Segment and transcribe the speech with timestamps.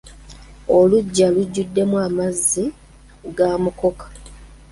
[0.77, 2.63] Oluggya lujjuddemu amazzi
[3.37, 4.05] ga mukoka.